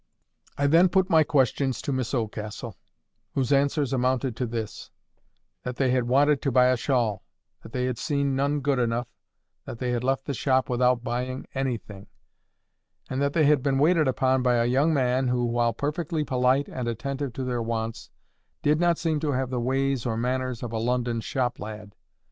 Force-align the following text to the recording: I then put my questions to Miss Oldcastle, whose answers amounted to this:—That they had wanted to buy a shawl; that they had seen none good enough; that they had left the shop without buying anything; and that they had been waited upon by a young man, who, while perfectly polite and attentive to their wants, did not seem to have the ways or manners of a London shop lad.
I 0.57 0.65
then 0.65 0.89
put 0.89 1.11
my 1.11 1.23
questions 1.23 1.79
to 1.83 1.91
Miss 1.93 2.11
Oldcastle, 2.15 2.75
whose 3.35 3.53
answers 3.53 3.93
amounted 3.93 4.35
to 4.37 4.47
this:—That 4.47 5.75
they 5.75 5.91
had 5.91 6.07
wanted 6.07 6.41
to 6.41 6.51
buy 6.51 6.69
a 6.69 6.75
shawl; 6.75 7.23
that 7.61 7.71
they 7.71 7.85
had 7.85 7.99
seen 7.99 8.35
none 8.35 8.61
good 8.61 8.79
enough; 8.79 9.07
that 9.65 9.77
they 9.77 9.91
had 9.91 10.03
left 10.03 10.25
the 10.25 10.33
shop 10.33 10.69
without 10.71 11.03
buying 11.03 11.45
anything; 11.53 12.07
and 13.11 13.21
that 13.21 13.33
they 13.33 13.45
had 13.45 13.61
been 13.61 13.77
waited 13.77 14.07
upon 14.07 14.41
by 14.41 14.55
a 14.55 14.65
young 14.65 14.91
man, 14.91 15.27
who, 15.27 15.45
while 15.45 15.71
perfectly 15.71 16.23
polite 16.23 16.67
and 16.67 16.87
attentive 16.87 17.31
to 17.33 17.43
their 17.43 17.61
wants, 17.61 18.09
did 18.63 18.79
not 18.79 18.97
seem 18.97 19.19
to 19.19 19.33
have 19.33 19.51
the 19.51 19.61
ways 19.61 20.07
or 20.07 20.17
manners 20.17 20.63
of 20.63 20.71
a 20.71 20.79
London 20.79 21.21
shop 21.21 21.59
lad. 21.59 21.93